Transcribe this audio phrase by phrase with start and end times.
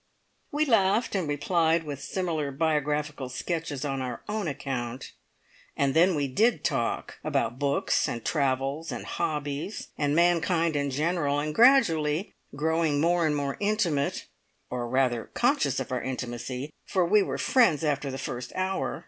[0.51, 5.11] We laughed, and replied with similar biographical sketches on our own account,
[5.77, 11.37] and then we did talk about books, and travels, and hobbies, and mankind in general,
[11.39, 14.25] and gradually, growing more and more intimate
[14.71, 18.99] (or rather conscious of our intimacy, for we were friends after the first hour!)